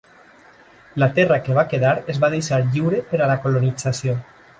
La 1.03 1.09
terra 1.19 1.37
que 1.47 1.57
va 1.57 1.65
quedar 1.73 1.91
es 2.13 2.21
va 2.23 2.31
deixar 2.37 2.59
lliure 2.71 3.03
per 3.13 3.21
a 3.23 3.29
la 3.33 3.37
colonització. 3.45 4.17